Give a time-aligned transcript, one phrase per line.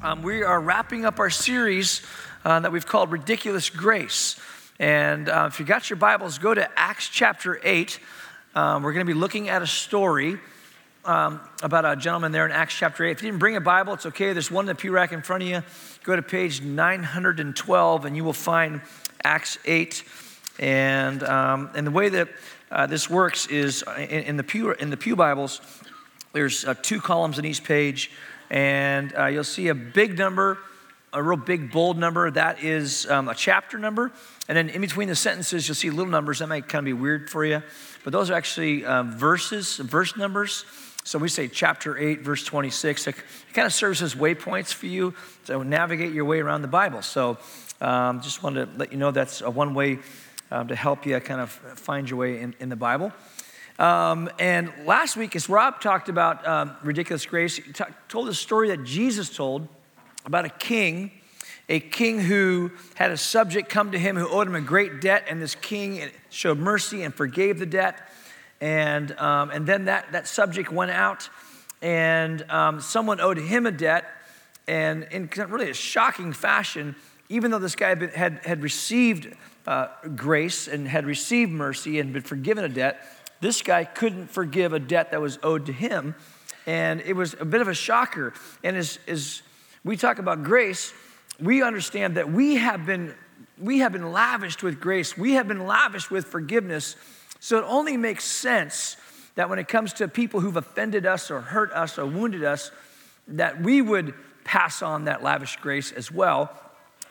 [0.00, 2.02] Um, we are wrapping up our series
[2.44, 4.38] uh, that we've called Ridiculous Grace.
[4.78, 7.98] And uh, if you got your Bibles, go to Acts chapter 8.
[8.54, 10.38] Um, we're going to be looking at a story
[11.06, 13.12] um, about a gentleman there in Acts chapter 8.
[13.12, 14.32] If you didn't bring a Bible, it's okay.
[14.32, 15.62] There's one in the pew rack in front of you.
[16.02, 18.80] Go to page 912 and you will find
[19.22, 20.04] Acts 8.
[20.58, 22.28] And, um, and the way that
[22.70, 25.60] uh, this works is uh, in, in, the pew, in the Pew Bibles,
[26.32, 28.10] there's uh, two columns in each page,
[28.50, 30.58] and uh, you'll see a big number,
[31.12, 32.30] a real big bold number.
[32.30, 34.12] That is um, a chapter number.
[34.48, 36.40] And then in between the sentences, you'll see little numbers.
[36.40, 37.62] That might kind of be weird for you,
[38.04, 40.64] but those are actually uh, verses, verse numbers.
[41.06, 43.06] So we say chapter 8, verse 26.
[43.06, 43.14] It
[43.52, 47.00] kind of serves as waypoints for you to navigate your way around the Bible.
[47.00, 47.38] So
[47.80, 50.00] um, just wanted to let you know that's a one way
[50.50, 53.12] um, to help you kind of find your way in, in the Bible.
[53.78, 58.34] Um, and last week, as Rob talked about um, ridiculous grace, he t- told a
[58.34, 59.68] story that Jesus told
[60.24, 61.12] about a king,
[61.68, 65.26] a king who had a subject come to him who owed him a great debt,
[65.28, 68.10] and this king showed mercy and forgave the debt.
[68.60, 71.28] And, um, and then that, that subject went out,
[71.82, 74.04] and um, someone owed him a debt.
[74.66, 76.96] And in really a shocking fashion,
[77.28, 79.34] even though this guy had, been, had, had received
[79.66, 83.00] uh, grace and had received mercy and been forgiven a debt,
[83.40, 86.14] this guy couldn't forgive a debt that was owed to him.
[86.66, 88.32] And it was a bit of a shocker.
[88.64, 89.42] And as, as
[89.84, 90.92] we talk about grace,
[91.38, 93.14] we understand that we have been
[93.58, 95.16] we have been lavished with grace.
[95.16, 96.96] We have been lavished with forgiveness
[97.40, 98.96] so it only makes sense
[99.34, 102.70] that when it comes to people who've offended us or hurt us or wounded us,
[103.28, 106.50] that we would pass on that lavish grace as well.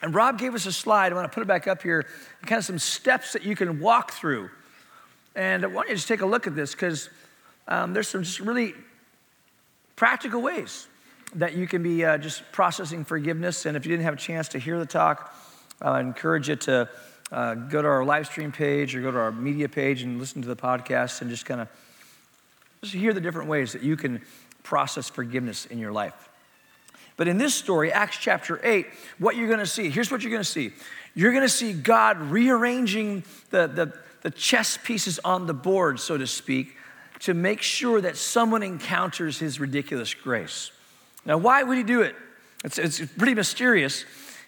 [0.02, 1.12] And Rob gave us a slide.
[1.12, 2.06] I want to put it back up here,
[2.46, 4.50] kind of some steps that you can walk through.
[5.36, 7.10] And I want you to just take a look at this because
[7.68, 8.74] um, there's some just really
[9.96, 10.88] practical ways
[11.36, 13.66] that you can be uh, just processing forgiveness.
[13.66, 15.36] And if you didn't have a chance to hear the talk,
[15.82, 16.90] I encourage you to
[17.32, 20.42] uh, go to our live stream page or go to our media page and listen
[20.42, 21.68] to the podcast and just kind of
[22.82, 24.22] just hear the different ways that you can
[24.64, 26.30] process forgiveness in your life.
[27.18, 28.88] But in this story, Acts chapter 8,
[29.20, 30.72] what you're going to see, here's what you're going to see.
[31.14, 36.18] You're going to see God rearranging the, the, the chess pieces on the board, so
[36.18, 36.76] to speak,
[37.20, 40.72] to make sure that someone encounters his ridiculous grace.
[41.26, 42.16] Now, why would he do it?
[42.66, 44.04] It's, it's pretty mysterious.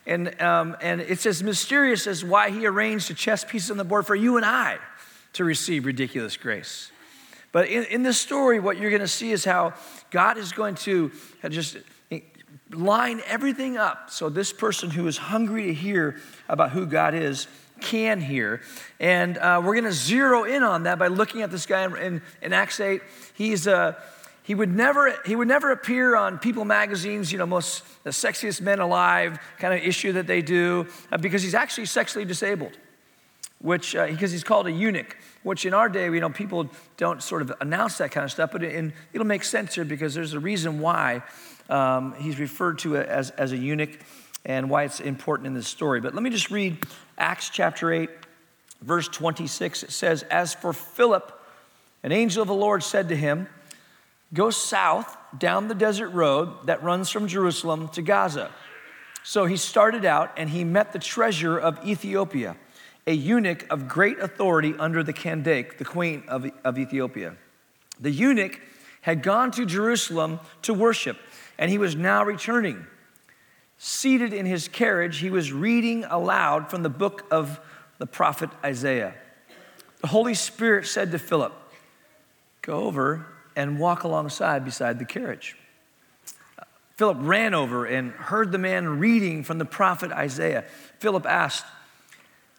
[0.07, 3.83] And, um, and it's as mysterious as why he arranged the chess pieces on the
[3.83, 4.77] board for you and I
[5.33, 6.91] to receive ridiculous grace.
[7.51, 9.73] But in, in this story, what you're going to see is how
[10.09, 11.11] God is going to
[11.49, 11.77] just
[12.71, 16.17] line everything up so this person who is hungry to hear
[16.47, 17.47] about who God is
[17.81, 18.61] can hear.
[19.01, 21.97] And uh, we're going to zero in on that by looking at this guy in,
[21.97, 23.01] in, in Acts 8.
[23.33, 23.93] He's a uh,
[24.47, 28.61] he would never, he would never appear on People magazine's, you know, most the sexiest
[28.61, 32.71] men alive kind of issue that they do, uh, because he's actually sexually disabled,
[33.59, 35.17] which uh, because he's called a eunuch.
[35.43, 38.53] Which in our day, you know, people don't sort of announce that kind of stuff,
[38.53, 41.23] but in, it'll make sense here because there's a reason why
[41.69, 43.99] um, he's referred to as, as a eunuch
[44.45, 45.99] and why it's important in this story.
[45.99, 46.85] But let me just read
[47.17, 48.09] Acts chapter 8,
[48.81, 49.83] verse 26.
[49.83, 51.37] It says, As for Philip,
[52.03, 53.47] an angel of the Lord said to him,
[54.33, 58.51] Go south down the desert road that runs from Jerusalem to Gaza.
[59.23, 62.57] So he started out and he met the treasurer of Ethiopia,
[63.05, 67.35] a eunuch of great authority under the Candace, the queen of, of Ethiopia.
[67.99, 68.59] The eunuch
[69.01, 71.17] had gone to Jerusalem to worship,
[71.57, 72.85] and he was now returning.
[73.77, 77.59] Seated in his carriage, he was reading aloud from the book of
[77.97, 79.13] the prophet Isaiah.
[80.01, 81.53] The Holy Spirit said to Philip,
[82.61, 83.25] Go over
[83.57, 85.57] and walk alongside beside the carriage.
[86.95, 90.63] Philip ran over and heard the man reading from the prophet Isaiah.
[90.99, 91.65] Philip asked,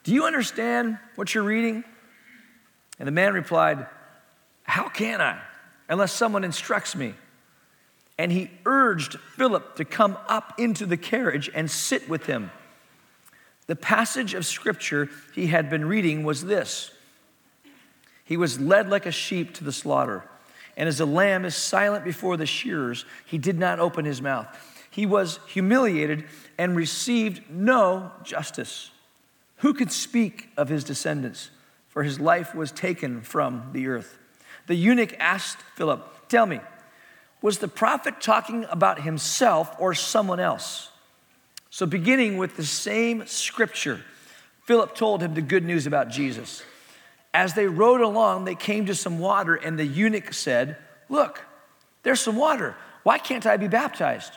[0.02, 1.84] Do you understand what you're reading?
[2.99, 3.87] And the man replied,
[4.64, 5.40] How can I,
[5.88, 7.14] unless someone instructs me?
[8.19, 12.50] And he urged Philip to come up into the carriage and sit with him.
[13.69, 16.90] The passage of scripture he had been reading was this
[18.25, 20.25] He was led like a sheep to the slaughter
[20.78, 24.46] and as a lamb is silent before the shearers, he did not open his mouth.
[24.90, 26.25] He was humiliated
[26.56, 28.92] and received no justice.
[29.56, 31.50] Who could speak of his descendants?
[31.88, 34.19] For his life was taken from the earth.
[34.69, 36.60] The eunuch asked Philip, Tell me,
[37.42, 40.90] was the prophet talking about himself or someone else?
[41.70, 44.00] So, beginning with the same scripture,
[44.64, 46.62] Philip told him the good news about Jesus.
[47.34, 50.76] As they rode along, they came to some water, and the eunuch said,
[51.08, 51.44] Look,
[52.02, 52.75] there's some water.
[53.02, 54.32] Why can't I be baptized?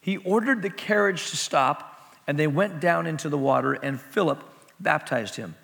[0.00, 4.42] He ordered the carriage to stop, and they went down into the water, and Philip
[4.80, 5.54] baptized him.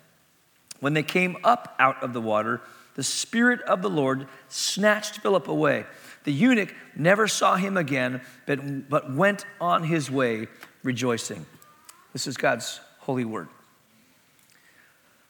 [0.79, 2.61] When they came up out of the water,
[2.95, 5.85] the Spirit of the Lord snatched Philip away.
[6.23, 10.47] The eunuch never saw him again, but, but went on his way
[10.83, 11.45] rejoicing.
[12.13, 13.49] This is God's holy word.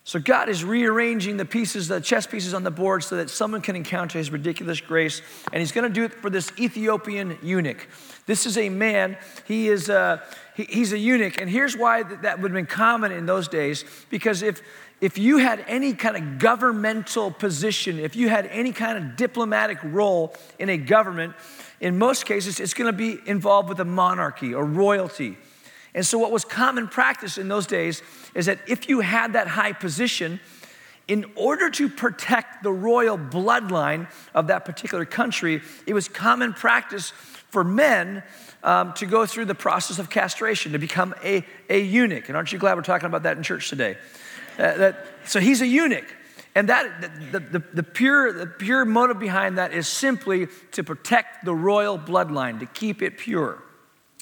[0.07, 3.61] So God is rearranging the pieces, the chess pieces on the board so that someone
[3.61, 5.23] can encounter his ridiculous grace.
[5.51, 7.87] And he's going to do it for this Ethiopian eunuch.
[8.27, 9.17] This is a man,
[9.47, 10.21] he is a,
[10.55, 11.41] he, he's a eunuch.
[11.41, 13.83] And here's why that would have been common in those days.
[14.11, 14.61] Because if,
[15.01, 19.79] if you had any kind of governmental position, if you had any kind of diplomatic
[19.83, 21.33] role in a government,
[21.81, 25.35] in most cases, it's going to be involved with a monarchy or royalty.
[25.95, 28.03] And so, what was common practice in those days
[28.35, 30.41] is that if you had that high position,
[31.07, 37.11] in order to protect the royal bloodline of that particular country, it was common practice
[37.49, 38.23] for men
[38.63, 42.27] um, to go through the process of castration, to become a, a eunuch.
[42.27, 43.95] And aren't you glad we're talking about that in church today?
[44.57, 46.13] Uh, that, so he's a eunuch.
[46.55, 51.45] And that the, the, the, pure, the pure motive behind that is simply to protect
[51.45, 53.61] the royal bloodline, to keep it pure.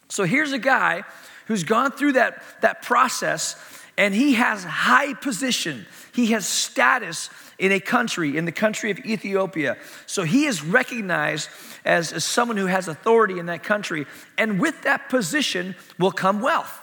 [0.10, 1.04] So here's a guy
[1.48, 3.56] who's gone through that, that process
[3.98, 5.86] and he has high position.
[6.14, 7.30] He has status
[7.60, 9.78] in a country, in the country of Ethiopia.
[10.06, 11.50] So he is recognized
[11.86, 14.06] as, as someone who has authority in that country.
[14.38, 16.80] And with that position will come wealth.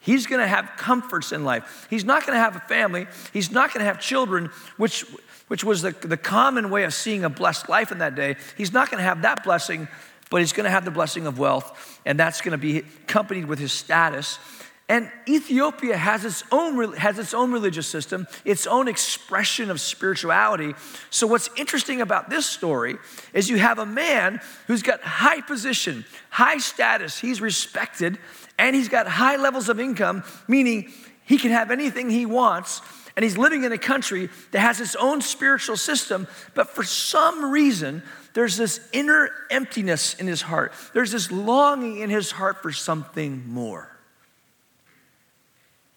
[0.00, 1.86] He's gonna have comforts in life.
[1.88, 3.06] He's not gonna have a family.
[3.32, 5.06] He's not gonna have children, which,
[5.48, 8.36] which was the, the common way of seeing a blessed life in that day.
[8.56, 9.88] He's not gonna have that blessing
[10.34, 13.44] but he's going to have the blessing of wealth, and that's going to be accompanied
[13.44, 14.40] with his status.
[14.88, 20.74] And Ethiopia has its own has its own religious system, its own expression of spirituality.
[21.10, 22.96] So what's interesting about this story
[23.32, 28.18] is you have a man who's got high position, high status, he's respected,
[28.58, 30.92] and he's got high levels of income, meaning
[31.22, 32.80] he can have anything he wants.
[33.14, 37.52] And he's living in a country that has its own spiritual system, but for some
[37.52, 38.02] reason,
[38.34, 40.72] there's this inner emptiness in his heart.
[40.92, 43.90] There's this longing in his heart for something more.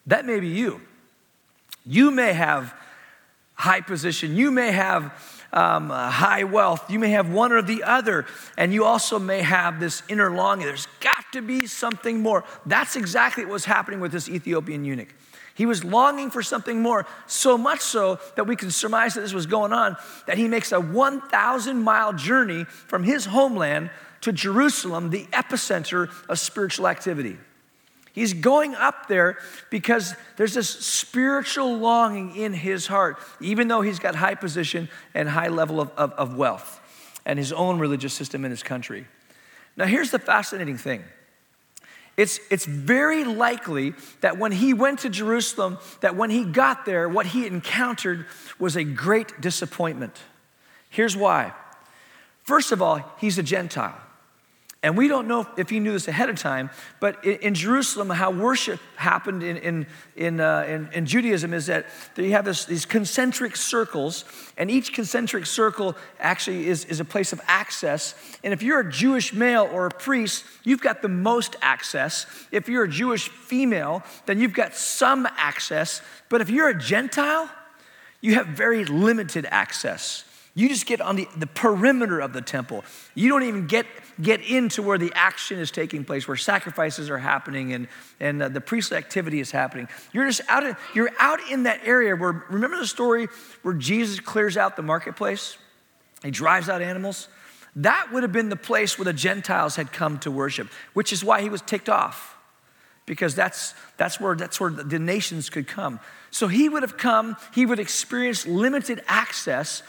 [0.06, 0.80] That may be you.
[1.86, 2.74] You may have
[3.56, 5.12] high position, you may have
[5.52, 8.26] um, high wealth, you may have one or the other,
[8.56, 10.68] and you also may have this inner longing.
[10.68, 12.44] There's got to be something more.
[12.66, 15.14] That's exactly what was happening with this Ethiopian eunuch.
[15.58, 19.34] He was longing for something more, so much so that we can surmise that this
[19.34, 23.90] was going on, that he makes a 1,000 mile journey from his homeland
[24.22, 27.40] to Jerusalem, the epicenter of spiritual activity.
[28.14, 29.40] He's going up there
[29.72, 35.28] because there's this spiritual longing in his heart, even though he's got high position and
[35.28, 36.80] high level of, of, of wealth
[37.26, 39.08] and his own religious system in his country.
[39.76, 41.04] Now, here's the fascinating thing
[42.18, 47.08] it's, it's very likely that when he went to Jerusalem, that when he got there,
[47.08, 48.26] what he encountered
[48.58, 50.18] was a great disappointment.
[50.90, 51.54] Here's why.
[52.44, 53.96] First of all, he's a Gentile.
[54.88, 56.70] And we don't know if he knew this ahead of time,
[57.02, 61.88] but in, Jerusalem, how worship happened in, in, in, uh, in, in, Judaism is that
[62.16, 64.24] you have this, these concentric circles,
[64.58, 68.16] and each concentric circle actually is, is a place of access.
[68.46, 72.26] And if you're a Jewish male or a priest, you've got the most access.
[72.54, 76.02] If you're a Jewish female, then you've got some access.
[76.30, 77.50] But if you're a Gentile,
[78.22, 80.24] you have very limited access.
[80.58, 82.84] You just get on the, the perimeter of the temple.
[83.14, 83.86] You don't even get,
[84.20, 87.88] get into where the action is taking place, where sacrifices are happening and,
[88.20, 89.88] and uh, the priestly activity is happening.
[90.14, 93.28] You're just out, of, you're out in that area where, remember the story
[93.62, 95.60] where Jesus clears out the marketplace?
[96.24, 97.28] He drives out animals.
[97.76, 101.24] That would have been the place where the Gentiles had come to worship, which is
[101.24, 102.36] why he was ticked off
[103.06, 106.00] because that's, that's, where, that's where the nations could come.
[106.32, 109.84] So he would have come, he would experience limited access,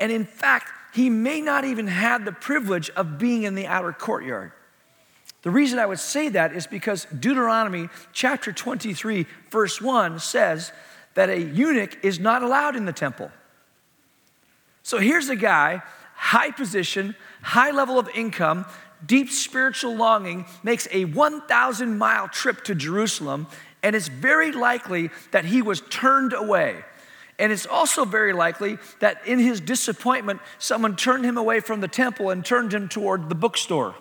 [0.00, 3.92] and in fact, he may not even have the privilege of being in the outer
[3.92, 4.52] courtyard.
[5.42, 10.72] The reason I would say that is because Deuteronomy chapter 23, verse 1 says
[11.14, 13.30] that a eunuch is not allowed in the temple.
[14.82, 15.82] So here's a guy,
[16.14, 18.66] high position, high level of income,
[19.06, 23.46] deep spiritual longing, makes a 1,000 mile trip to Jerusalem,
[23.82, 26.84] and it's very likely that he was turned away.
[27.40, 31.88] And it's also very likely that in his disappointment, someone turned him away from the
[31.88, 33.94] temple and turned him toward the bookstore.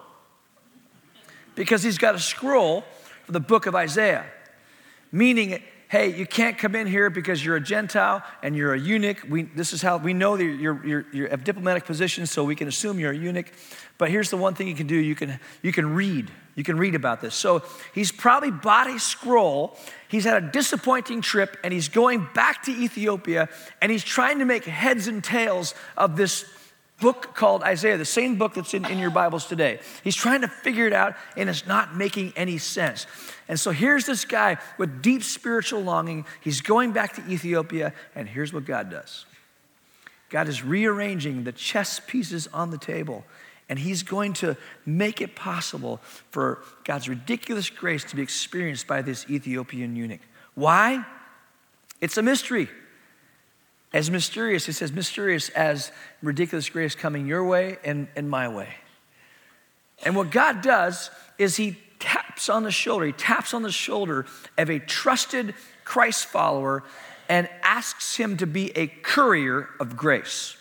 [1.55, 2.83] Because he's got a scroll
[3.25, 4.25] for the book of Isaiah,
[5.13, 9.25] meaning, hey, you can't come in here because you're a Gentile and you're a eunuch.
[9.29, 12.57] We, this is how we know that you're, you're, you're have diplomatic positions, so we
[12.57, 13.53] can assume you're a eunuch.
[13.97, 16.29] But here's the one thing you can do you can, you can read.
[16.59, 17.35] You can read about this.
[17.35, 17.63] So
[17.95, 19.77] he's probably bought a scroll.
[20.09, 23.47] He's had a disappointing trip and he's going back to Ethiopia
[23.81, 26.43] and he's trying to make heads and tails of this
[26.99, 29.79] book called Isaiah, the same book that's in, in your Bibles today.
[30.03, 33.07] He's trying to figure it out, and it's not making any sense.
[33.47, 36.25] And so here's this guy with deep spiritual longing.
[36.41, 39.25] He's going back to Ethiopia, and here's what God does
[40.29, 43.23] God is rearranging the chess pieces on the table,
[43.69, 49.01] and He's going to make it possible for God's ridiculous grace to be experienced by
[49.01, 50.21] this Ethiopian eunuch.
[50.55, 51.05] Why?
[52.01, 52.67] It's a mystery
[53.93, 58.69] as mysterious, he says, mysterious as ridiculous grace coming your way and, and my way.
[60.05, 64.25] And what God does is he taps on the shoulder, he taps on the shoulder
[64.57, 66.83] of a trusted Christ follower
[67.27, 70.55] and asks him to be a courier of grace.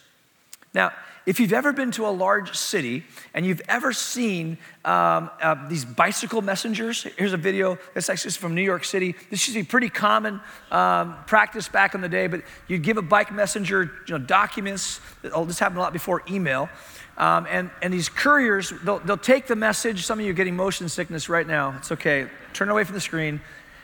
[0.74, 0.92] Now,
[1.28, 3.04] if you've ever been to a large city
[3.34, 4.56] and you've ever seen
[4.86, 7.76] um, uh, these bicycle messengers, here's a video.
[7.92, 9.14] This actually is from New York City.
[9.28, 13.02] This to be pretty common um, practice back in the day, but you'd give a
[13.02, 15.02] bike messenger you know, documents.
[15.34, 16.70] Oh, this happened a lot before email.
[17.18, 20.06] Um, and, and these couriers, they'll, they'll take the message.
[20.06, 21.74] Some of you are getting motion sickness right now.
[21.76, 22.26] It's okay.
[22.54, 23.42] Turn away from the screen.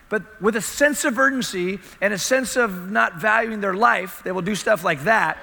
[0.08, 4.32] But with a sense of urgency and a sense of not valuing their life, they
[4.32, 5.36] will do stuff like that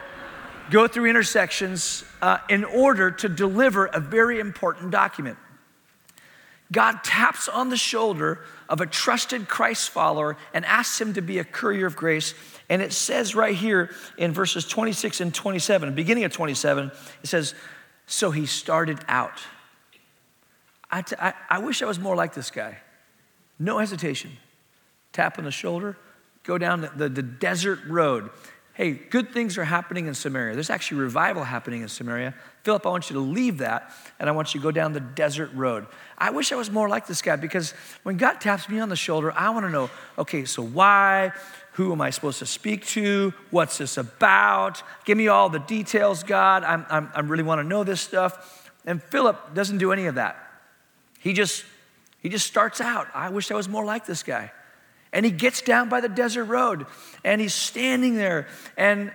[0.72, 5.38] go through intersections uh, in order to deliver a very important document.
[6.72, 11.38] God taps on the shoulder of a trusted Christ follower and asks him to be
[11.40, 12.34] a courier of grace.
[12.70, 16.92] And it says right here in verses 26 and 27, beginning of 27,
[17.24, 17.54] it says,
[18.06, 19.42] So he started out.
[20.90, 22.78] I, t- I, I wish I was more like this guy.
[23.60, 24.32] No hesitation.
[25.12, 25.98] Tap on the shoulder,
[26.44, 28.30] go down the, the, the desert road
[28.82, 30.56] hey, good things are happening in Samaria.
[30.56, 32.34] There's actually revival happening in Samaria.
[32.64, 35.00] Philip, I want you to leave that and I want you to go down the
[35.00, 35.86] desert road.
[36.18, 38.96] I wish I was more like this guy because when God taps me on the
[38.96, 41.32] shoulder, I want to know okay, so why?
[41.74, 43.36] Who am I supposed to speak to?
[43.52, 44.82] What's this about?
[45.06, 46.64] Give me all the details, God.
[46.64, 48.68] I'm, I'm, i really want to know this stuff.
[48.84, 50.38] And Philip doesn't do any of that.
[51.20, 51.66] He just,
[52.20, 53.10] he just starts out.
[53.14, 54.52] I wish I was more like this guy.
[55.14, 56.86] And he gets down by the desert road
[57.24, 59.12] and he's standing there and,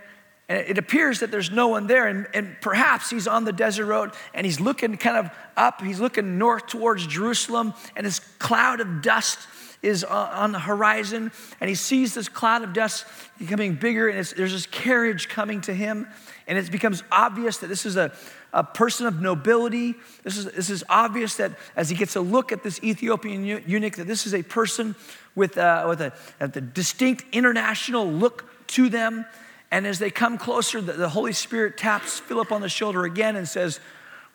[0.48, 2.06] and it appears that there's no one there.
[2.06, 6.00] And, and perhaps he's on the desert road and he's looking kind of up, he's
[6.00, 9.38] looking north towards Jerusalem, and this cloud of dust
[9.82, 11.30] is on the horizon.
[11.60, 13.04] And he sees this cloud of dust
[13.38, 16.08] becoming bigger, and there's this carriage coming to him.
[16.46, 18.12] And it becomes obvious that this is a,
[18.52, 19.94] a person of nobility.
[20.22, 23.96] This is, this is obvious that as he gets a look at this Ethiopian eunuch,
[23.96, 24.94] that this is a person
[25.34, 29.26] with, a, with a, a distinct international look to them.
[29.70, 33.36] And as they come closer, the, the Holy Spirit taps Philip on the shoulder again
[33.36, 33.80] and says,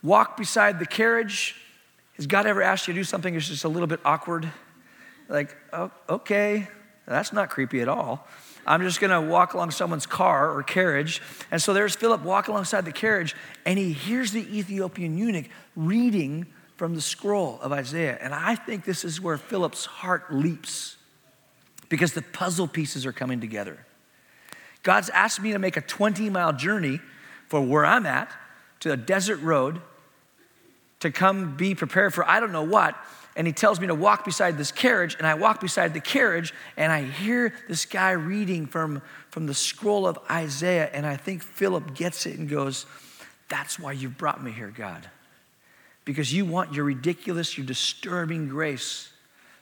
[0.04, 1.56] Walk beside the carriage.
[2.16, 4.52] Has God ever asked you to do something that's just a little bit awkward?
[5.32, 6.68] Like, oh, okay,
[7.08, 8.28] that's not creepy at all.
[8.68, 11.22] I'm just gonna walk along someone's car or carriage.
[11.50, 13.36] And so there's Philip walking alongside the carriage,
[13.66, 15.46] and he hears the Ethiopian eunuch
[15.76, 18.18] reading from the scroll of Isaiah.
[18.22, 20.98] And I think this is where Philip's heart leaps
[21.90, 23.86] because the puzzle pieces are coming together.
[24.84, 27.00] God's asked me to make a 20 mile journey
[27.48, 28.32] for where I'm at
[28.82, 29.82] to a desert road
[31.00, 32.96] to come be prepared for I don't know what.
[33.36, 36.54] And he tells me to walk beside this carriage, and I walk beside the carriage,
[36.76, 41.42] and I hear this guy reading from, from the scroll of Isaiah, and I think
[41.42, 42.86] Philip gets it and goes,
[43.48, 45.08] That's why you've brought me here, God
[46.06, 49.12] because you want your ridiculous, your disturbing grace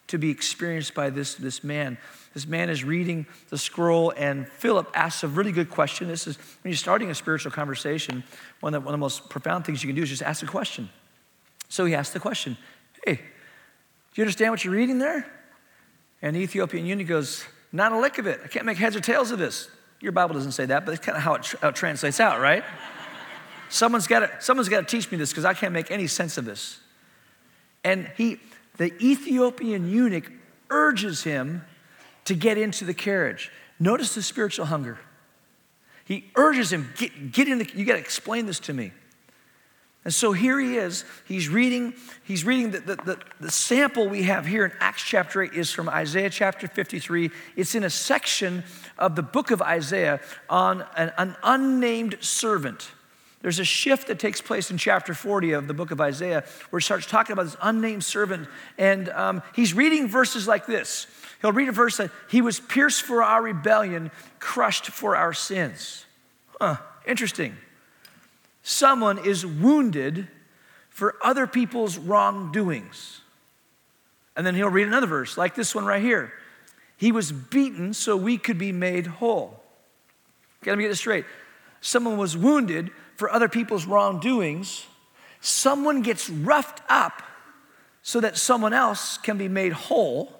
[0.08, 1.98] to be experienced by this, this man.
[2.34, 6.08] This man is reading the scroll, and Philip asks a really good question.
[6.08, 8.24] This is when you're starting a spiritual conversation,
[8.62, 10.42] one of, the, one of the most profound things you can do is just ask
[10.42, 10.90] a question.
[11.68, 12.58] So he asked the question
[13.06, 13.20] Hey,
[14.13, 15.25] do you understand what you're reading there?
[16.22, 18.42] And the Ethiopian eunuch goes, Not a lick of it.
[18.44, 19.70] I can't make heads or tails of this.
[20.00, 22.39] Your Bible doesn't say that, but it's kind of how it, how it translates out,
[22.39, 22.63] right?
[23.70, 26.46] Someone's got to, someone's to teach me this because I can't make any sense of
[26.46, 26.80] this.
[27.84, 28.39] And he,
[28.78, 30.32] the Ethiopian eunuch
[30.72, 31.63] urges him
[32.25, 33.51] to get into the carriage.
[33.80, 34.98] Notice the spiritual hunger.
[36.04, 38.92] He urges him, get, get in the, you got to explain this to me.
[40.06, 41.03] And so here he is.
[41.25, 45.44] He's reading, he's reading the, the, the, the, sample we have here in Acts chapter
[45.44, 47.29] 8 is from Isaiah chapter 53.
[47.58, 48.63] It's in a section
[48.98, 52.91] of the book of Isaiah on an, an unnamed servant
[53.41, 56.79] There's a shift that takes place in chapter 40 of the book of Isaiah where
[56.79, 58.48] he starts talking about this unnamed servant.
[58.77, 61.08] And um, he's reading verses like this.
[61.41, 66.06] He'll read a verse that he was pierced for our rebellion, crushed for our sins.
[66.60, 67.56] Huh, interesting.
[68.70, 70.28] Someone is wounded
[70.92, 73.22] for other people's wrongdoings.
[74.36, 76.32] And then he'll read another verse, like this one right here.
[76.96, 79.60] He was beaten so we could be made whole.
[80.62, 81.26] Okay, let me get this straight.
[81.82, 84.86] Someone was wounded for other people's wrongdoings.
[85.42, 87.24] Someone gets roughed up
[88.04, 90.40] so that someone else can be made whole.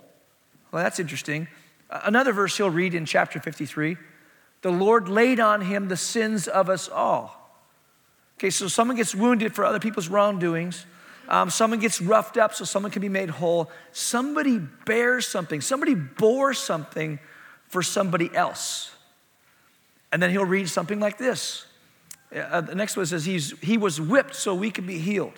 [0.72, 1.48] Well, that's interesting.
[1.90, 3.98] Another verse he'll read in chapter 53
[4.62, 7.39] the Lord laid on him the sins of us all.
[8.40, 10.86] Okay, so someone gets wounded for other people's wrongdoings.
[11.28, 13.70] Um, someone gets roughed up so someone can be made whole.
[13.92, 17.20] Somebody bears something, somebody bore something
[17.68, 18.96] for somebody else.
[20.14, 21.66] And then he'll read something like this.
[22.34, 25.38] Uh, the next one says, He's, He was whipped so we could be healed.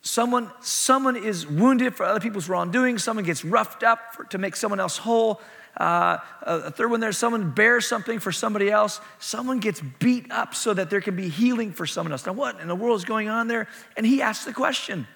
[0.00, 2.96] Someone, someone is wounded for other people's wrongdoing.
[2.96, 5.42] Someone gets roughed up for, to make someone else whole.
[5.76, 9.00] Uh, a third one there, someone bears something for somebody else.
[9.18, 12.26] Someone gets beat up so that there can be healing for someone else.
[12.26, 13.68] Now, what in the world is going on there?
[13.96, 15.06] And he asks the question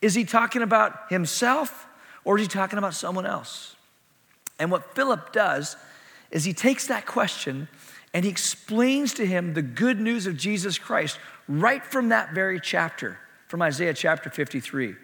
[0.00, 1.88] Is he talking about himself
[2.24, 3.74] or is he talking about someone else?
[4.58, 5.76] And what Philip does
[6.30, 7.66] is he takes that question
[8.12, 11.18] and he explains to him the good news of Jesus Christ
[11.48, 13.18] right from that very chapter,
[13.48, 14.94] from Isaiah chapter 53.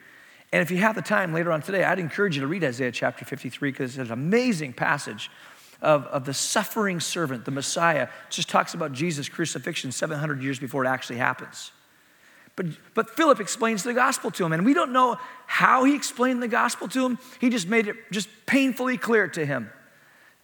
[0.56, 2.90] And if you have the time later on today, I'd encourage you to read Isaiah
[2.90, 5.30] chapter 53 because it's an amazing passage
[5.82, 8.04] of, of the suffering servant, the Messiah.
[8.04, 11.72] It just talks about Jesus' crucifixion 700 years before it actually happens.
[12.56, 16.42] But, but Philip explains the gospel to him, and we don't know how he explained
[16.42, 17.18] the gospel to him.
[17.38, 19.70] He just made it just painfully clear to him.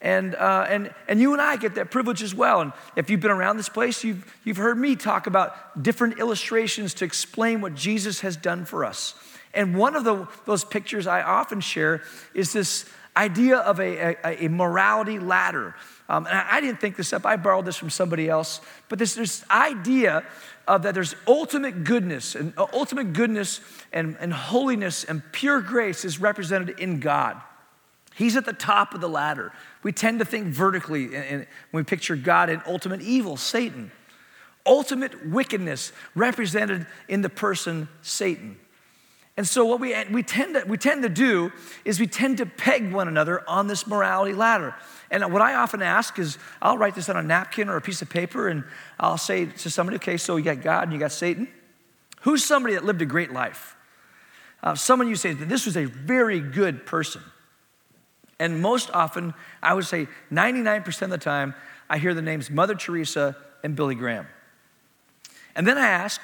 [0.02, 2.61] And, uh, and, and you and I get that privilege as well.
[2.61, 6.92] And if you've been around this place, you've, you've heard me talk about different illustrations
[6.95, 9.14] to explain what Jesus has done for us.
[9.54, 12.03] And one of the, those pictures I often share
[12.35, 15.74] is this idea of a, a, a morality ladder.
[16.09, 18.61] Um, and I, I, didn't think this up, I borrowed this from somebody else.
[18.88, 20.24] But this, this idea
[20.66, 23.61] of that there's ultimate goodness, and uh, ultimate goodness
[23.92, 27.40] and, and holiness and pure grace is represented in God.
[28.14, 29.53] He's at the top of the ladder.
[29.83, 33.90] We tend to think vertically when we picture God and ultimate evil, Satan.
[34.64, 38.59] Ultimate wickedness represented in the person Satan.
[39.37, 41.53] And so what we, we, tend to, we tend to do
[41.85, 44.75] is we tend to peg one another on this morality ladder.
[45.11, 48.03] And what I often ask is I'll write this on a napkin or a piece
[48.03, 48.64] of paper and
[49.01, 51.49] I'll say to somebody, okay, so you got God and you got Satan.
[52.23, 53.75] Who's somebody that lived a great life?
[54.62, 57.23] Uh, someone you say this was a very good person.
[58.38, 61.55] And most often, I would say 99% of the time,
[61.88, 64.27] I hear the names Mother Teresa and Billy Graham.
[65.55, 66.21] And then I ask,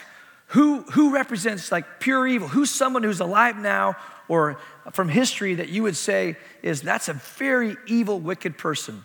[0.48, 2.48] who, who represents like pure evil?
[2.48, 3.96] Who's someone who's alive now
[4.28, 4.58] or
[4.92, 9.04] from history that you would say is that's a very evil, wicked person?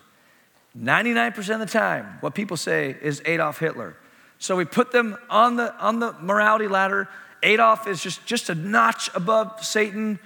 [0.77, 3.95] 99% of the time, what people say is Adolf Hitler.
[4.39, 7.09] So we put them on the, on the morality ladder.
[7.43, 10.19] Adolf is just, just a notch above Satan.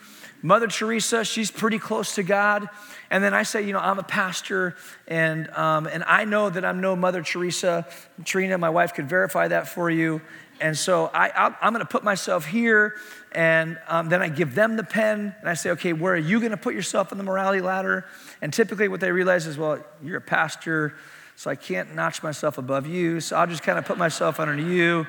[0.44, 2.70] Mother Teresa, she's pretty close to God.
[3.10, 4.76] And then I say, you know, I'm a pastor,
[5.08, 7.88] and, um, and I know that I'm no Mother Teresa.
[8.24, 10.22] Trina, my wife, could verify that for you.
[10.60, 12.96] And so I, am going to put myself here,
[13.32, 16.40] and um, then I give them the pen, and I say, okay, where are you
[16.40, 18.06] going to put yourself on the morality ladder?
[18.42, 20.96] And typically, what they realize is, well, you're a pastor,
[21.36, 24.56] so I can't notch myself above you, so I'll just kind of put myself under
[24.56, 25.06] you.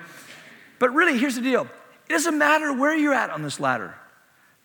[0.79, 3.95] But really, here's the deal it doesn't matter where you're at on this ladder,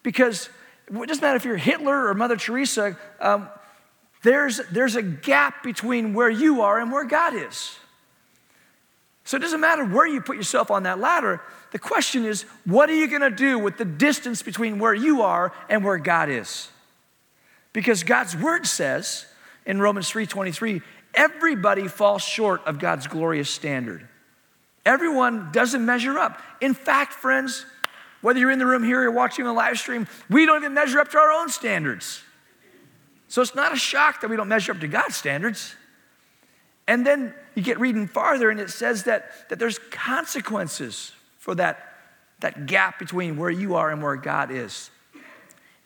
[0.03, 0.49] because
[0.87, 3.47] it doesn't matter if you're Hitler or Mother Teresa, um,
[4.23, 7.77] there's, there's a gap between where you are and where God is.
[9.25, 11.41] So it doesn't matter where you put yourself on that ladder.
[11.71, 15.21] The question is, what are you going to do with the distance between where you
[15.21, 16.69] are and where God is?
[17.71, 19.25] Because God's word says
[19.65, 20.81] in Romans 3:23,
[21.13, 24.07] everybody falls short of God's glorious standard.
[24.85, 26.41] Everyone doesn't measure up.
[26.59, 27.65] In fact, friends,
[28.21, 30.99] whether you're in the room here or watching the live stream, we don't even measure
[30.99, 32.21] up to our own standards.
[33.29, 35.75] So it's not a shock that we don't measure up to God's standards.
[36.87, 41.95] And then you get reading farther, and it says that, that there's consequences for that,
[42.39, 44.89] that gap between where you are and where God is.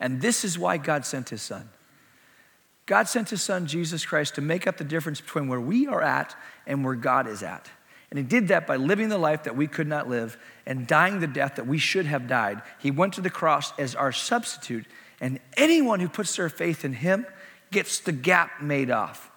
[0.00, 1.68] And this is why God sent his son.
[2.86, 6.02] God sent his son, Jesus Christ, to make up the difference between where we are
[6.02, 6.34] at
[6.66, 7.70] and where God is at.
[8.10, 11.20] And he did that by living the life that we could not live and dying
[11.20, 12.62] the death that we should have died.
[12.78, 14.86] He went to the cross as our substitute,
[15.20, 17.26] and anyone who puts their faith in him
[17.70, 19.30] gets the gap made off,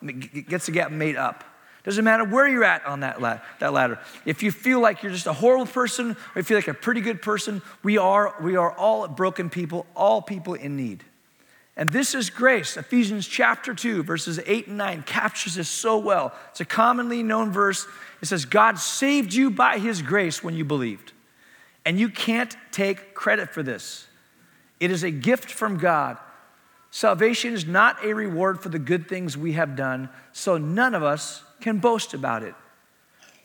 [0.48, 1.44] gets the gap made up.
[1.84, 4.00] Doesn't matter where you're at on that, la- that ladder.
[4.26, 7.02] If you feel like you're just a horrible person or you feel like a pretty
[7.02, 11.04] good person, we are, we are all broken people, all people in need.
[11.76, 12.78] And this is grace.
[12.78, 16.36] Ephesians chapter 2, verses 8 and 9 captures this so well.
[16.52, 17.88] It's a commonly known verse.
[18.22, 21.14] It says, God saved you by his grace when you believed.
[21.86, 24.06] And you can't take credit for this.
[24.80, 26.18] It is a gift from God.
[26.92, 31.04] Salvation is not a reward for the good things we have done, so none of
[31.04, 32.54] us can boast about it.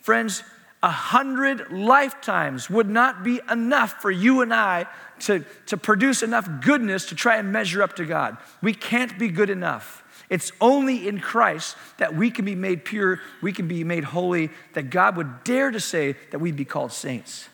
[0.01, 0.43] Friends,
[0.83, 4.85] a hundred lifetimes would not be enough for you and I
[5.21, 8.37] to, to produce enough goodness to try and measure up to God.
[8.61, 10.03] We can't be good enough.
[10.29, 14.49] It's only in Christ that we can be made pure, we can be made holy,
[14.73, 17.47] that God would dare to say that we'd be called saints.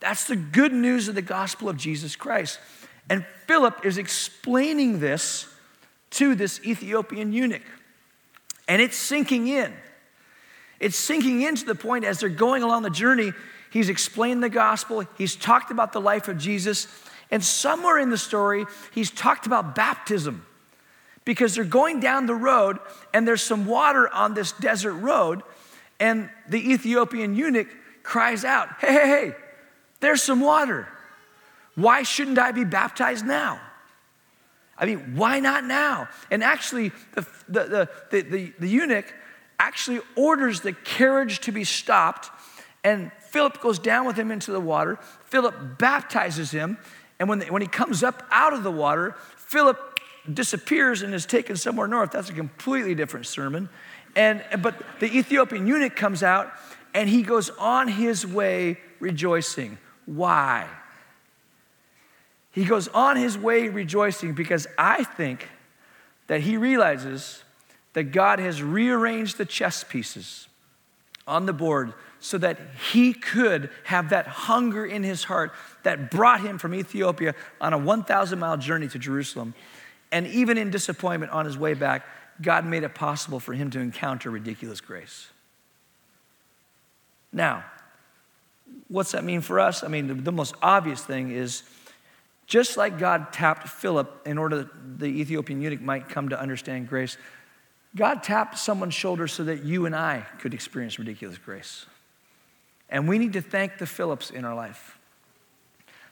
[0.00, 2.60] That's the good news of the gospel of Jesus Christ.
[3.08, 5.46] And Philip is explaining this
[6.10, 7.62] to this Ethiopian eunuch.
[8.68, 9.72] And it's sinking in.
[10.80, 13.32] It's sinking in to the point as they're going along the journey,
[13.70, 16.86] he's explained the gospel, he's talked about the life of Jesus,
[17.30, 20.46] and somewhere in the story, he's talked about baptism.
[21.24, 22.78] Because they're going down the road
[23.14, 25.42] and there's some water on this desert road,
[25.98, 27.68] and the Ethiopian eunuch
[28.02, 29.32] cries out, Hey, hey, hey,
[30.00, 30.86] there's some water.
[31.74, 33.60] Why shouldn't I be baptized now?
[34.76, 36.08] I mean, why not now?
[36.30, 39.12] And actually, the, the, the, the, the eunuch
[39.58, 42.30] actually orders the carriage to be stopped,
[42.82, 44.98] and Philip goes down with him into the water.
[45.26, 46.78] Philip baptizes him,
[47.18, 50.00] and when, the, when he comes up out of the water, Philip
[50.32, 52.10] disappears and is taken somewhere north.
[52.10, 53.68] That's a completely different sermon.
[54.16, 56.52] And, but the Ethiopian eunuch comes out,
[56.94, 59.78] and he goes on his way rejoicing.
[60.06, 60.66] Why?
[62.54, 65.48] He goes on his way rejoicing because I think
[66.28, 67.42] that he realizes
[67.94, 70.46] that God has rearranged the chess pieces
[71.26, 72.58] on the board so that
[72.92, 77.78] he could have that hunger in his heart that brought him from Ethiopia on a
[77.78, 79.52] 1,000 mile journey to Jerusalem.
[80.12, 82.06] And even in disappointment on his way back,
[82.40, 85.28] God made it possible for him to encounter ridiculous grace.
[87.32, 87.64] Now,
[88.86, 89.82] what's that mean for us?
[89.82, 91.64] I mean, the, the most obvious thing is
[92.46, 96.88] just like God tapped Philip in order that the Ethiopian eunuch might come to understand
[96.88, 97.16] grace,
[97.96, 101.86] God tapped someone's shoulder so that you and I could experience ridiculous grace.
[102.90, 104.98] And we need to thank the Philips in our life.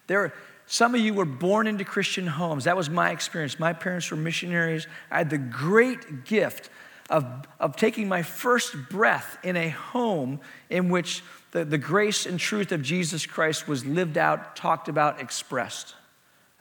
[0.07, 0.33] There,
[0.67, 2.65] some of you were born into Christian homes.
[2.65, 3.59] That was my experience.
[3.59, 4.87] My parents were missionaries.
[5.11, 6.71] I had the great gift
[7.11, 7.27] of,
[7.61, 10.41] of taking my first breath in a home
[10.71, 15.21] in which the, the grace and truth of Jesus Christ was lived out, talked about,
[15.21, 15.95] expressed.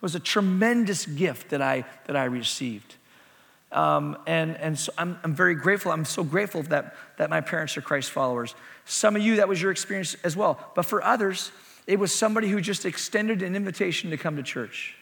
[0.01, 2.95] It was a tremendous gift that I, that I received.
[3.71, 5.91] Um, and and so I'm, I'm very grateful.
[5.91, 8.55] I'm so grateful that, that my parents are Christ followers.
[8.83, 10.59] Some of you, that was your experience as well.
[10.75, 11.51] But for others,
[11.85, 14.95] it was somebody who just extended an invitation to come to church.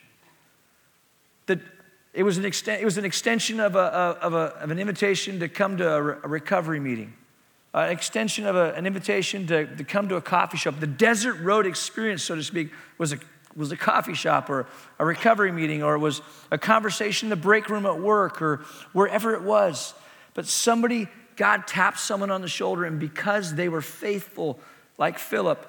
[1.48, 1.60] That
[2.14, 5.40] it was an, exten- it was an extension of, a, of, a, of an invitation
[5.40, 7.14] to come to a, re- a recovery meeting,
[7.74, 10.80] an extension of a, an invitation to, to come to a coffee shop.
[10.80, 13.20] The desert road experience, so to speak, was a
[13.56, 14.68] was a coffee shop or
[15.00, 18.58] a recovery meeting or it was a conversation in the break room at work or
[18.94, 19.94] wherever it was.
[20.34, 24.60] But somebody, God tapped someone on the shoulder, and because they were faithful,
[24.98, 25.66] like Philip,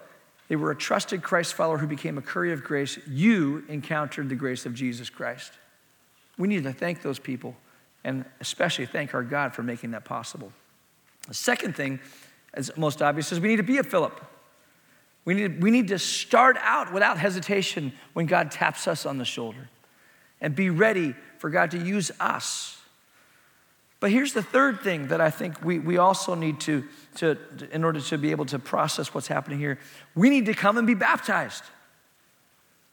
[0.49, 2.99] they were a trusted Christ follower who became a courier of grace.
[3.09, 5.53] You encountered the grace of Jesus Christ.
[6.37, 7.57] We need to thank those people
[8.05, 10.53] and especially thank our God for making that possible.
[11.29, 12.01] The second thing,
[12.55, 14.21] as most obvious, is we need to be a Philip.
[15.25, 19.25] We need, we need to start out without hesitation when God taps us on the
[19.25, 19.69] shoulder
[20.41, 22.81] and be ready for God to use us.
[24.01, 26.85] But here's the third thing that I think we, we also need to,
[27.17, 27.37] to,
[27.71, 29.79] in order to be able to process what's happening here,
[30.15, 31.65] we need to come and be baptized.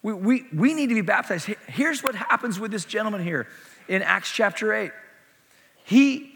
[0.03, 1.47] We, we, we need to be baptized.
[1.67, 3.47] Here's what happens with this gentleman here
[3.87, 4.91] in Acts chapter 8.
[5.85, 6.35] He,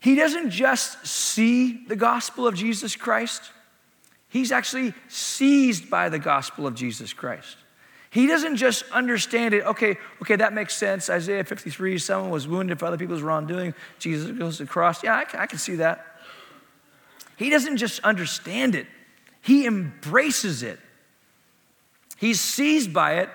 [0.00, 3.50] he doesn't just see the gospel of Jesus Christ,
[4.34, 7.56] He's actually seized by the gospel of Jesus Christ.
[8.10, 11.08] He doesn't just understand it, okay, okay, that makes sense.
[11.08, 13.74] Isaiah 53, someone was wounded for other people's wrongdoing.
[14.00, 15.04] Jesus goes to the cross.
[15.04, 16.18] Yeah, I, I can see that.
[17.36, 18.88] He doesn't just understand it,
[19.40, 20.80] he embraces it.
[22.16, 23.30] He's seized by it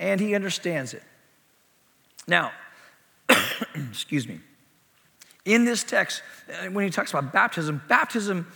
[0.00, 1.04] and he understands it.
[2.26, 2.50] Now,
[3.88, 4.40] excuse me.
[5.44, 8.48] In this text, uh, when he talks about baptism, baptism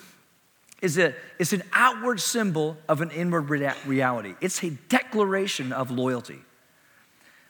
[0.82, 4.34] is, a, an outward symbol of an inward reality.
[4.40, 6.40] It's a declaration of loyalty.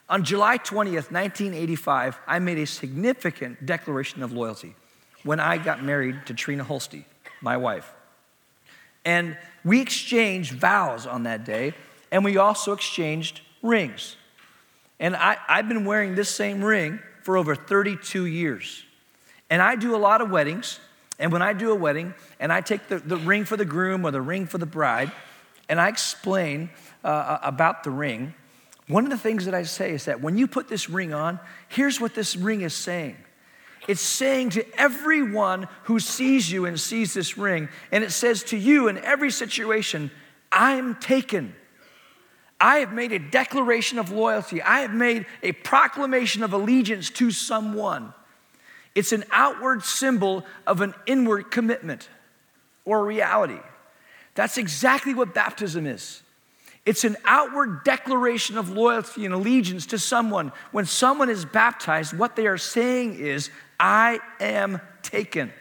[0.09, 4.75] On July 20th, 1985, I made a significant declaration of loyalty.
[5.25, 7.05] when I got married to Trina Holste,
[7.41, 7.93] my wife.
[9.05, 11.75] And we exchanged vows on that day,
[12.13, 14.17] and we also exchanged rings.
[15.01, 18.85] And I, I've been wearing this same ring for over 32 years.
[19.51, 20.79] And I do a lot of weddings.
[21.19, 24.05] And when I do a wedding and I take the, the ring for the groom
[24.05, 25.11] or the ring for the bride,
[25.69, 26.71] and I explain
[27.03, 28.35] uh, about the ring,
[28.89, 31.41] one of the things that I say is that when you put this ring on,
[31.69, 33.17] here's what this ring is saying.
[33.89, 38.57] It's saying to everyone who sees you and sees this ring, and it says to
[38.57, 40.11] you in every situation,
[40.51, 41.55] I'm taken.
[42.61, 44.63] I have made a declaration of loyalty.
[44.63, 48.13] I have made a proclamation of allegiance to someone.
[48.97, 52.09] It's an outward symbol of an inward commitment
[52.87, 53.61] or reality.
[54.35, 56.23] That's exactly what baptism is.
[56.87, 60.51] It's an outward declaration of loyalty and allegiance to someone.
[60.73, 65.53] When someone is baptized, what they are saying is, I am taken.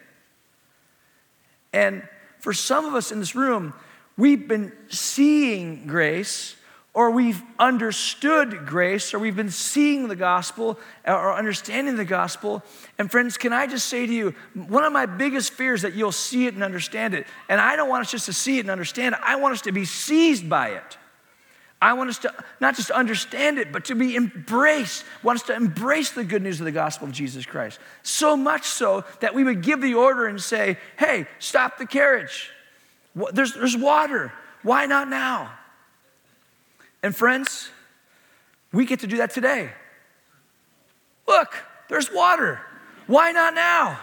[1.74, 2.08] And
[2.39, 3.74] for some of us in this room,
[4.15, 6.56] we've been seeing grace
[6.96, 12.64] or we've understood grace, or we've been seeing the gospel or understanding the gospel.
[12.98, 16.14] And friends, can I just say to you, one of my biggest fears that you'll
[16.14, 17.28] see it and understand it.
[17.50, 19.62] And I don't want us just to see it and understand it, I want us
[19.64, 20.98] to be seized by it.
[21.82, 25.04] I want us to not just understand it, but to be embraced.
[25.22, 27.78] I want us to embrace the good news of the gospel of Jesus Christ.
[28.04, 32.52] So much so that we would give the order and say, hey, stop the carriage.
[33.34, 34.32] There's, there's water.
[34.64, 35.52] Why not now?
[37.06, 37.70] And friends,
[38.74, 39.70] we get to do that today.
[41.28, 41.54] Look,
[41.88, 42.62] there's water.
[43.06, 44.00] Why not now?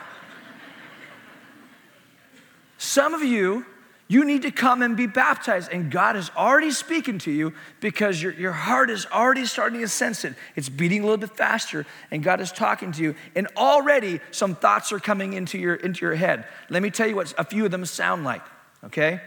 [2.78, 3.66] Some of you,
[4.06, 8.22] you need to come and be baptized, and God is already speaking to you because
[8.22, 10.34] your, your heart is already starting to sense it.
[10.54, 14.54] It's beating a little bit faster, and God is talking to you, and already some
[14.54, 16.46] thoughts are coming into your, into your head.
[16.70, 18.42] Let me tell you what a few of them sound like,
[18.84, 19.20] okay?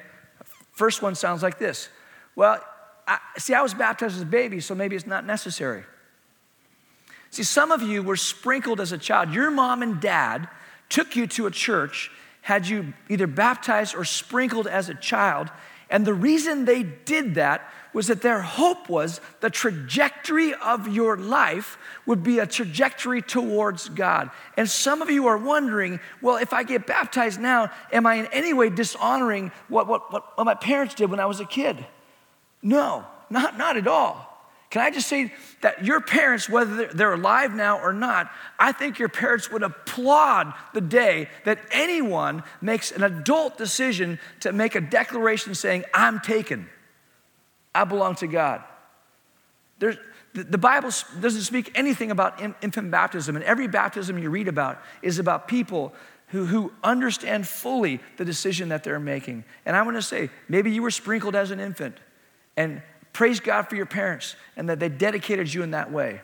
[0.72, 1.90] First one sounds like this
[2.38, 2.64] Well,
[3.08, 5.84] I, see, I was baptized as a baby, so maybe it's not necessary.
[7.30, 9.34] See, some of you were sprinkled as a child.
[9.34, 10.48] Your mom and dad
[10.90, 12.10] took you to a church,
[12.42, 15.50] had you either baptized or sprinkled as a child.
[15.90, 21.16] And the reason they did that was that their hope was the trajectory of your
[21.18, 24.32] life would be a trajectory towards God.
[24.58, 28.26] And some of you are wondering, well, if I get baptized now, am I in
[28.28, 31.86] any way dishonoring what, what, what, what my parents did when I was a kid?
[32.66, 34.32] No, not, not at all.
[34.72, 38.98] Can I just say that your parents, whether they're alive now or not, I think
[38.98, 44.82] your parents would applaud the day that anyone makes an adult decision to make a
[44.82, 46.68] declaration saying, I'm taken.
[47.76, 48.64] I belong to God.
[49.78, 49.98] There's,
[50.34, 50.90] the Bible
[51.22, 55.94] doesn't speak anything about infant baptism, and every baptism you read about is about people
[56.30, 59.44] who, who understand fully the decision that they're making.
[59.68, 62.00] And I want to say, maybe you were sprinkled as an infant.
[62.58, 62.82] And
[63.14, 66.22] praise God for your parents and that they dedicated you in that way.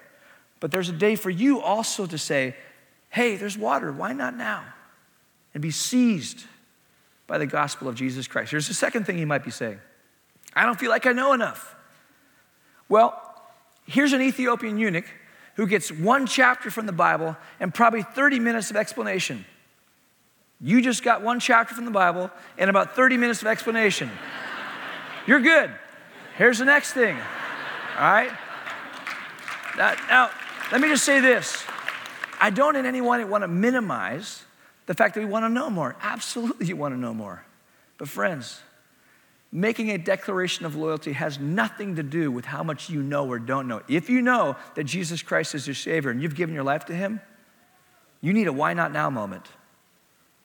[0.59, 2.55] But there's a day for you also to say,
[3.09, 3.91] hey, there's water.
[3.91, 4.63] Why not now?
[5.53, 6.45] And be seized
[7.27, 8.51] by the gospel of Jesus Christ.
[8.51, 9.79] Here's the second thing he might be saying
[10.55, 11.75] I don't feel like I know enough.
[12.89, 13.19] Well,
[13.85, 15.05] here's an Ethiopian eunuch
[15.55, 19.45] who gets one chapter from the Bible and probably 30 minutes of explanation.
[20.59, 24.11] You just got one chapter from the Bible and about 30 minutes of explanation.
[25.25, 25.71] You're good.
[26.41, 27.15] Here's the next thing.
[27.15, 28.31] All right?
[29.77, 30.31] Now,
[30.71, 31.63] let me just say this.
[32.39, 34.43] I don't in any way want to minimize
[34.87, 35.95] the fact that we want to know more.
[36.01, 37.45] Absolutely, you want to know more.
[37.99, 38.59] But, friends,
[39.51, 43.37] making a declaration of loyalty has nothing to do with how much you know or
[43.37, 43.83] don't know.
[43.87, 46.95] If you know that Jesus Christ is your Savior and you've given your life to
[46.95, 47.21] Him,
[48.19, 49.45] you need a why not now moment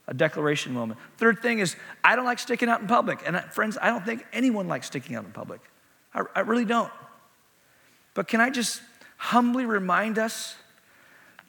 [0.08, 1.00] a declaration moment.
[1.16, 3.22] Third thing is, I don't like sticking out in public.
[3.26, 5.60] And friends, I don't think anyone likes sticking out in public.
[6.16, 6.92] I, I really don't.
[8.14, 8.80] But can I just
[9.18, 10.56] humbly remind us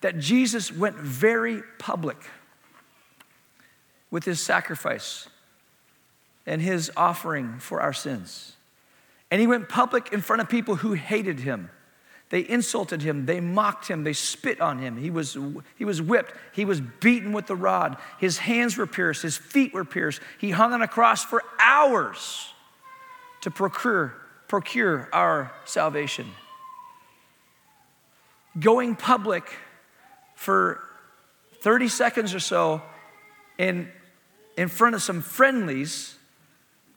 [0.02, 2.18] that Jesus went very public
[4.12, 5.28] with his sacrifice
[6.46, 8.54] and his offering for our sins.
[9.30, 11.70] And he went public in front of people who hated him.
[12.30, 14.98] They insulted him, they mocked him, they spit on him.
[14.98, 15.38] He was,
[15.78, 17.98] he was whipped, he was beaten with the rod.
[18.20, 20.22] His hands were pierced, his feet were pierced.
[20.38, 22.54] He hung on a cross for hours
[23.42, 24.16] to procure
[24.48, 26.28] procure our salvation.
[28.60, 29.44] Going public
[30.36, 30.82] for
[31.62, 32.82] 30 seconds or so
[33.58, 33.90] in,
[34.58, 36.16] in front of some friendlies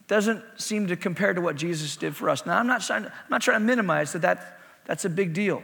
[0.07, 2.45] doesn't seem to compare to what Jesus did for us.
[2.45, 5.63] Now, I'm not trying, I'm not trying to minimize that, that that's a big deal.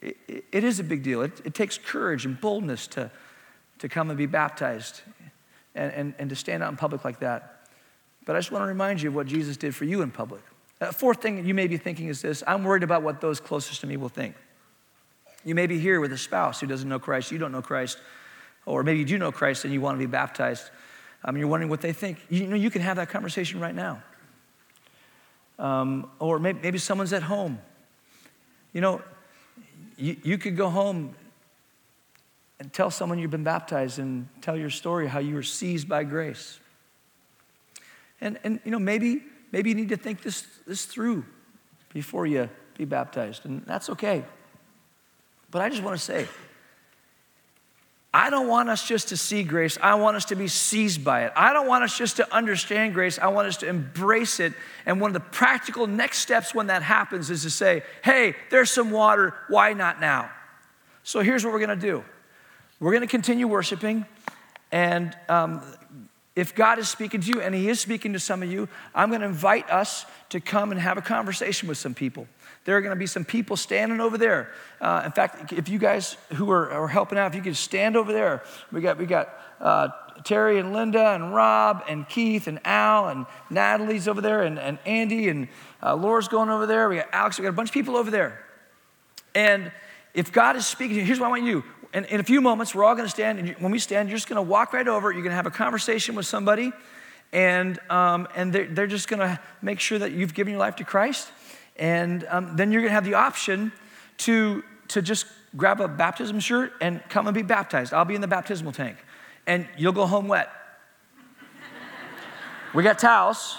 [0.00, 1.22] it, it, it is a big deal.
[1.22, 3.10] It, it takes courage and boldness to,
[3.78, 5.02] to come and be baptized
[5.74, 7.68] and, and, and to stand out in public like that.
[8.24, 10.42] But I just want to remind you of what Jesus did for you in public.
[10.80, 13.80] Uh, fourth thing you may be thinking is this I'm worried about what those closest
[13.80, 14.34] to me will think.
[15.44, 17.98] You may be here with a spouse who doesn't know Christ, you don't know Christ,
[18.66, 20.70] or maybe you do know Christ and you want to be baptized.
[21.26, 22.18] Mean, you're wondering what they think.
[22.28, 24.02] You know, you can have that conversation right now.
[25.58, 27.58] Um, or maybe, maybe someone's at home.
[28.72, 29.02] You know,
[29.96, 31.14] you, you could go home
[32.60, 36.04] and tell someone you've been baptized and tell your story how you were seized by
[36.04, 36.60] grace.
[38.20, 41.24] And, and you know, maybe, maybe you need to think this, this through
[41.92, 44.24] before you be baptized, and that's okay.
[45.50, 46.28] But I just want to say,
[48.12, 49.76] I don't want us just to see grace.
[49.82, 51.32] I want us to be seized by it.
[51.36, 53.18] I don't want us just to understand grace.
[53.18, 54.54] I want us to embrace it.
[54.86, 58.70] And one of the practical next steps when that happens is to say, hey, there's
[58.70, 59.34] some water.
[59.48, 60.30] Why not now?
[61.02, 62.04] So here's what we're going to do
[62.80, 64.06] we're going to continue worshiping.
[64.72, 65.62] And um,
[66.36, 69.08] if God is speaking to you, and He is speaking to some of you, I'm
[69.08, 72.28] going to invite us to come and have a conversation with some people.
[72.66, 74.52] There are going to be some people standing over there.
[74.80, 77.96] Uh, in fact, if you guys who are, are, helping out, if you could stand
[77.96, 79.88] over there, we got we got uh,
[80.24, 84.78] Terry and Linda and Rob and Keith and Al and Natalie's over there and, and
[84.84, 85.48] Andy and
[85.82, 86.88] uh, Laura's going over there.
[86.88, 87.38] We got Alex.
[87.38, 88.44] We got a bunch of people over there.
[89.34, 89.70] And
[90.12, 91.62] if God is speaking, to you, here's what I want you.
[91.96, 93.38] And in a few moments, we're all going to stand.
[93.38, 95.10] And when we stand, you're just going to walk right over.
[95.10, 96.74] You're going to have a conversation with somebody,
[97.32, 100.76] and um, and they're, they're just going to make sure that you've given your life
[100.76, 101.32] to Christ.
[101.76, 103.72] And um, then you're going to have the option
[104.18, 105.24] to, to just
[105.56, 107.94] grab a baptism shirt and come and be baptized.
[107.94, 108.98] I'll be in the baptismal tank.
[109.46, 110.50] And you'll go home wet.
[112.74, 113.56] we got towels.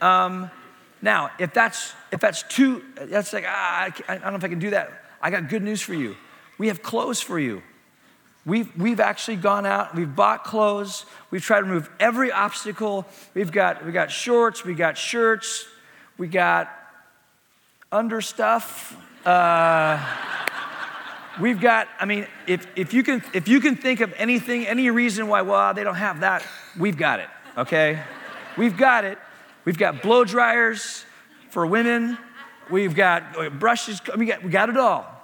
[0.00, 0.50] Um,
[1.00, 4.48] now, if that's, if that's too, that's like, ah, I, I don't know if I
[4.48, 5.04] can do that.
[5.22, 6.16] I got good news for you.
[6.58, 7.62] We have clothes for you.
[8.44, 13.04] We've, we've actually gone out, we've bought clothes, we've tried to remove every obstacle.
[13.34, 15.66] We've got, we got shorts, we got shirts,
[16.16, 16.70] we got
[17.92, 18.96] under stuff.
[19.26, 20.02] Uh,
[21.38, 24.88] we've got, I mean, if, if, you can, if you can think of anything, any
[24.90, 26.42] reason why, well, they don't have that,
[26.78, 28.02] we've got it, okay?
[28.56, 29.18] We've got it.
[29.66, 31.04] We've got blow dryers
[31.50, 32.16] for women.
[32.70, 34.00] We've got brushes.
[34.16, 35.17] We got, we got it all.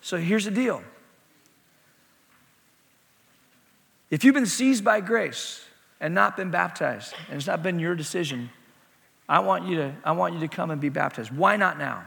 [0.00, 0.82] So here's the deal.
[4.10, 5.64] If you've been seized by grace
[6.00, 8.50] and not been baptized, and it's not been your decision,
[9.28, 11.30] I want you to, I want you to come and be baptized.
[11.30, 12.06] Why not now?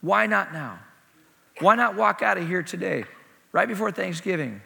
[0.00, 0.78] Why not now?
[1.60, 3.04] Why not walk out of here today,
[3.52, 4.62] right before Thanksgiving,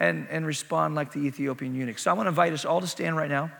[0.00, 1.98] and, and respond like the Ethiopian eunuch?
[1.98, 3.50] So I want to invite us all to stand right now.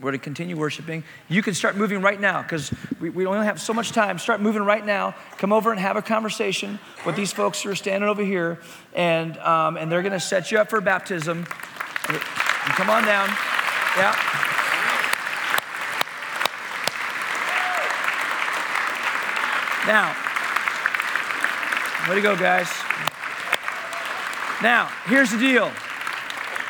[0.00, 1.04] We're going to continue worshiping.
[1.28, 4.18] You can start moving right now because we, we only have so much time.
[4.18, 5.14] Start moving right now.
[5.36, 8.60] Come over and have a conversation with these folks who are standing over here,
[8.94, 11.44] and, um, and they're going to set you up for baptism.
[11.44, 13.28] Come on down.
[13.98, 14.16] Yeah.
[19.86, 20.16] Now,
[22.08, 22.70] way to go, guys.
[24.62, 25.70] Now, here's the deal.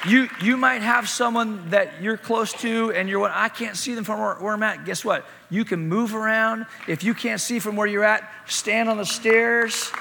[0.07, 4.05] You, you might have someone that you're close to and you're, I can't see them
[4.05, 4.87] from where, where I'm at.
[4.87, 5.27] Guess what?
[5.51, 6.65] You can move around.
[6.89, 9.93] If you can't see from where you're at, stand on the stairs.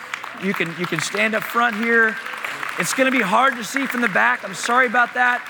[0.42, 2.16] You can, you can stand up front here.
[2.80, 4.46] It's going to be hard to see from the back.
[4.46, 5.46] I'm sorry about that.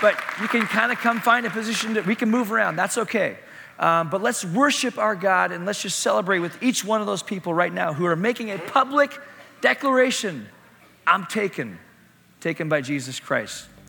[0.00, 2.76] But you can kind of come find a position that we can move around.
[2.76, 3.36] That's okay.
[3.80, 7.24] Um, but let's worship our God and let's just celebrate with each one of those
[7.24, 9.18] people right now who are making a public
[9.60, 10.48] declaration
[11.04, 11.80] I'm taken,
[12.40, 13.66] taken by Jesus Christ.